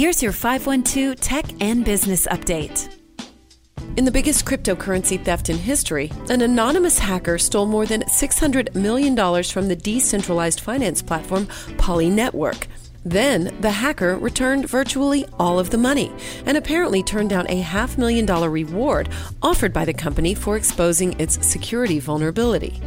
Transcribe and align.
Here's 0.00 0.22
your 0.22 0.32
512 0.32 1.20
Tech 1.20 1.44
and 1.60 1.84
Business 1.84 2.26
Update. 2.28 2.88
In 3.98 4.06
the 4.06 4.10
biggest 4.10 4.46
cryptocurrency 4.46 5.22
theft 5.22 5.50
in 5.50 5.58
history, 5.58 6.10
an 6.30 6.40
anonymous 6.40 6.98
hacker 6.98 7.36
stole 7.36 7.66
more 7.66 7.84
than 7.84 8.04
$600 8.04 8.74
million 8.74 9.14
from 9.44 9.68
the 9.68 9.76
decentralized 9.76 10.60
finance 10.60 11.02
platform 11.02 11.48
Poly 11.76 12.08
Network. 12.08 12.66
Then, 13.04 13.54
the 13.60 13.72
hacker 13.72 14.16
returned 14.16 14.70
virtually 14.70 15.26
all 15.38 15.58
of 15.58 15.68
the 15.68 15.76
money 15.76 16.10
and 16.46 16.56
apparently 16.56 17.02
turned 17.02 17.28
down 17.28 17.44
a 17.50 17.60
half 17.60 17.98
million 17.98 18.24
dollar 18.24 18.48
reward 18.48 19.10
offered 19.42 19.74
by 19.74 19.84
the 19.84 19.92
company 19.92 20.32
for 20.32 20.56
exposing 20.56 21.20
its 21.20 21.46
security 21.46 21.98
vulnerability. 21.98 22.80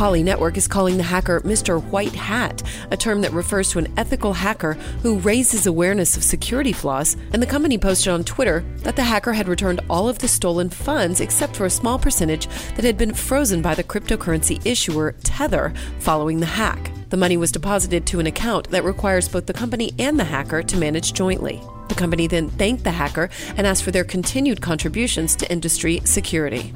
Poly 0.00 0.22
Network 0.22 0.56
is 0.56 0.66
calling 0.66 0.96
the 0.96 1.02
hacker 1.02 1.40
Mr. 1.40 1.84
White 1.90 2.14
Hat, 2.14 2.62
a 2.90 2.96
term 2.96 3.20
that 3.20 3.34
refers 3.34 3.68
to 3.68 3.78
an 3.78 3.92
ethical 3.98 4.32
hacker 4.32 4.72
who 5.02 5.18
raises 5.18 5.66
awareness 5.66 6.16
of 6.16 6.24
security 6.24 6.72
flaws. 6.72 7.18
And 7.34 7.42
the 7.42 7.46
company 7.46 7.76
posted 7.76 8.10
on 8.10 8.24
Twitter 8.24 8.64
that 8.78 8.96
the 8.96 9.04
hacker 9.04 9.34
had 9.34 9.46
returned 9.46 9.80
all 9.90 10.08
of 10.08 10.18
the 10.18 10.26
stolen 10.26 10.70
funds 10.70 11.20
except 11.20 11.54
for 11.54 11.66
a 11.66 11.70
small 11.70 11.98
percentage 11.98 12.46
that 12.76 12.84
had 12.86 12.96
been 12.96 13.12
frozen 13.12 13.60
by 13.60 13.74
the 13.74 13.84
cryptocurrency 13.84 14.64
issuer 14.64 15.12
Tether 15.22 15.74
following 15.98 16.40
the 16.40 16.46
hack. 16.46 16.90
The 17.10 17.18
money 17.18 17.36
was 17.36 17.52
deposited 17.52 18.06
to 18.06 18.20
an 18.20 18.26
account 18.26 18.70
that 18.70 18.84
requires 18.84 19.28
both 19.28 19.44
the 19.44 19.52
company 19.52 19.92
and 19.98 20.18
the 20.18 20.24
hacker 20.24 20.62
to 20.62 20.78
manage 20.78 21.12
jointly. 21.12 21.60
The 21.88 21.94
company 21.94 22.26
then 22.26 22.48
thanked 22.48 22.84
the 22.84 22.92
hacker 22.92 23.28
and 23.54 23.66
asked 23.66 23.82
for 23.82 23.90
their 23.90 24.04
continued 24.04 24.62
contributions 24.62 25.36
to 25.36 25.52
industry 25.52 26.00
security. 26.04 26.72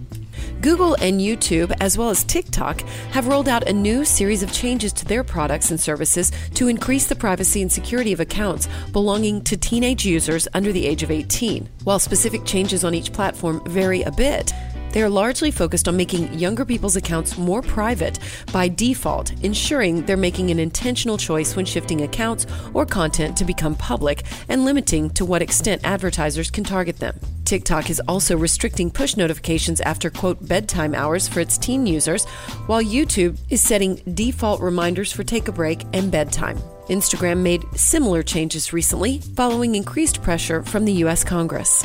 Google 0.60 0.94
and 0.94 1.20
YouTube, 1.20 1.74
as 1.80 1.98
well 1.98 2.10
as 2.10 2.24
TikTok, 2.24 2.80
have 3.12 3.26
rolled 3.26 3.48
out 3.48 3.68
a 3.68 3.72
new 3.72 4.04
series 4.04 4.42
of 4.42 4.52
changes 4.52 4.92
to 4.94 5.04
their 5.04 5.24
products 5.24 5.70
and 5.70 5.80
services 5.80 6.32
to 6.54 6.68
increase 6.68 7.06
the 7.06 7.16
privacy 7.16 7.62
and 7.62 7.70
security 7.70 8.12
of 8.12 8.20
accounts 8.20 8.68
belonging 8.92 9.42
to 9.42 9.56
teenage 9.56 10.04
users 10.04 10.48
under 10.54 10.72
the 10.72 10.86
age 10.86 11.02
of 11.02 11.10
18. 11.10 11.68
While 11.84 11.98
specific 11.98 12.44
changes 12.44 12.84
on 12.84 12.94
each 12.94 13.12
platform 13.12 13.62
vary 13.66 14.02
a 14.02 14.10
bit, 14.10 14.52
they 14.94 15.02
are 15.02 15.10
largely 15.10 15.50
focused 15.50 15.88
on 15.88 15.96
making 15.96 16.32
younger 16.32 16.64
people's 16.64 16.94
accounts 16.94 17.36
more 17.36 17.60
private 17.60 18.20
by 18.52 18.68
default, 18.68 19.32
ensuring 19.42 20.06
they're 20.06 20.16
making 20.16 20.52
an 20.52 20.60
intentional 20.60 21.18
choice 21.18 21.56
when 21.56 21.66
shifting 21.66 22.02
accounts 22.02 22.46
or 22.74 22.86
content 22.86 23.36
to 23.36 23.44
become 23.44 23.74
public 23.74 24.22
and 24.48 24.64
limiting 24.64 25.10
to 25.10 25.24
what 25.24 25.42
extent 25.42 25.82
advertisers 25.82 26.48
can 26.48 26.62
target 26.62 27.00
them. 27.00 27.18
TikTok 27.44 27.90
is 27.90 28.00
also 28.06 28.36
restricting 28.36 28.88
push 28.88 29.16
notifications 29.16 29.80
after, 29.80 30.10
quote, 30.10 30.46
bedtime 30.46 30.94
hours 30.94 31.26
for 31.26 31.40
its 31.40 31.58
teen 31.58 31.86
users, 31.86 32.24
while 32.66 32.82
YouTube 32.82 33.36
is 33.50 33.60
setting 33.60 33.96
default 34.14 34.60
reminders 34.60 35.10
for 35.10 35.24
take 35.24 35.48
a 35.48 35.52
break 35.52 35.82
and 35.92 36.12
bedtime. 36.12 36.56
Instagram 36.88 37.38
made 37.38 37.64
similar 37.74 38.22
changes 38.22 38.72
recently 38.72 39.18
following 39.34 39.74
increased 39.74 40.22
pressure 40.22 40.62
from 40.62 40.84
the 40.84 40.92
U.S. 40.92 41.24
Congress. 41.24 41.84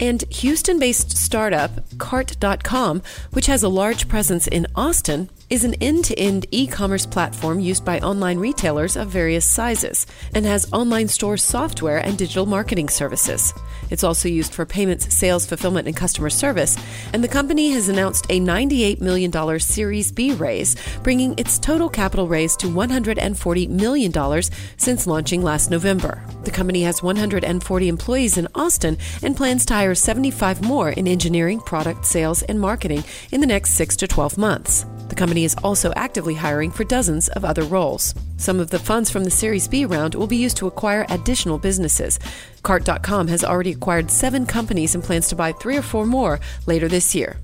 And 0.00 0.24
Houston 0.30 0.78
based 0.78 1.16
startup 1.16 1.70
Cart.com, 1.98 3.02
which 3.32 3.46
has 3.46 3.62
a 3.62 3.68
large 3.68 4.08
presence 4.08 4.46
in 4.46 4.66
Austin, 4.74 5.28
is 5.50 5.64
an 5.64 5.74
end 5.80 6.04
to 6.04 6.16
end 6.16 6.46
e 6.52 6.66
commerce 6.68 7.04
platform 7.04 7.58
used 7.58 7.84
by 7.84 7.98
online 7.98 8.38
retailers 8.38 8.96
of 8.96 9.08
various 9.08 9.44
sizes 9.44 10.06
and 10.32 10.46
has 10.46 10.72
online 10.72 11.08
store 11.08 11.36
software 11.36 11.98
and 11.98 12.16
digital 12.16 12.46
marketing 12.46 12.88
services. 12.88 13.52
It's 13.90 14.04
also 14.04 14.28
used 14.28 14.54
for 14.54 14.64
payments, 14.64 15.12
sales, 15.14 15.44
fulfillment, 15.44 15.88
and 15.88 15.96
customer 15.96 16.30
service. 16.30 16.76
And 17.12 17.24
the 17.24 17.28
company 17.28 17.72
has 17.72 17.88
announced 17.88 18.26
a 18.30 18.38
$98 18.38 19.00
million 19.00 19.58
Series 19.58 20.12
B 20.12 20.32
raise, 20.32 20.76
bringing 21.02 21.36
its 21.36 21.58
total 21.58 21.88
capital 21.88 22.28
raise 22.28 22.56
to 22.58 22.68
$140 22.68 23.68
million 23.68 24.42
since 24.76 25.06
launching 25.08 25.42
last 25.42 25.70
November. 25.70 26.22
The 26.44 26.52
company 26.52 26.82
has 26.82 27.02
140 27.02 27.88
employees 27.88 28.38
in 28.38 28.46
Austin 28.54 28.96
and 29.22 29.36
plans 29.36 29.66
to 29.66 29.74
hire 29.74 29.96
75 29.96 30.62
more 30.62 30.90
in 30.90 31.08
engineering, 31.08 31.60
product 31.60 32.06
sales, 32.06 32.42
and 32.42 32.60
marketing 32.60 33.02
in 33.32 33.40
the 33.40 33.46
next 33.46 33.70
6 33.70 33.96
to 33.96 34.06
12 34.06 34.38
months. 34.38 34.86
Company 35.20 35.44
is 35.44 35.54
also 35.62 35.92
actively 35.96 36.32
hiring 36.32 36.70
for 36.70 36.82
dozens 36.82 37.28
of 37.28 37.44
other 37.44 37.64
roles. 37.64 38.14
Some 38.38 38.58
of 38.58 38.70
the 38.70 38.78
funds 38.78 39.10
from 39.10 39.22
the 39.22 39.30
Series 39.30 39.68
B 39.68 39.84
round 39.84 40.14
will 40.14 40.26
be 40.26 40.38
used 40.38 40.56
to 40.56 40.66
acquire 40.66 41.04
additional 41.10 41.58
businesses. 41.58 42.18
Cart.com 42.62 43.28
has 43.28 43.44
already 43.44 43.72
acquired 43.72 44.10
seven 44.10 44.46
companies 44.46 44.94
and 44.94 45.04
plans 45.04 45.28
to 45.28 45.36
buy 45.36 45.52
three 45.52 45.76
or 45.76 45.82
four 45.82 46.06
more 46.06 46.40
later 46.64 46.88
this 46.88 47.14
year. 47.14 47.36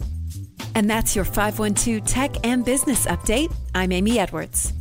And 0.75 0.89
that's 0.89 1.15
your 1.15 1.27
512 1.27 2.03
Tech 2.07 2.47
and 2.47 2.65
Business 2.65 3.05
Update. 3.05 3.53
I'm 3.75 3.93
Amy 3.93 4.19
Edwards. 4.19 4.73